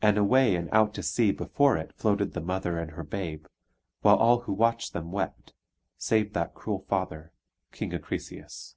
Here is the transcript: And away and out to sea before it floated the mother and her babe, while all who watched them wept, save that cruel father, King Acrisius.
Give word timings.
And 0.00 0.16
away 0.16 0.56
and 0.56 0.70
out 0.72 0.94
to 0.94 1.02
sea 1.02 1.30
before 1.30 1.76
it 1.76 1.92
floated 1.94 2.32
the 2.32 2.40
mother 2.40 2.78
and 2.78 2.92
her 2.92 3.04
babe, 3.04 3.44
while 4.00 4.16
all 4.16 4.40
who 4.40 4.52
watched 4.54 4.94
them 4.94 5.12
wept, 5.12 5.52
save 5.98 6.32
that 6.32 6.54
cruel 6.54 6.86
father, 6.88 7.32
King 7.70 7.92
Acrisius. 7.92 8.76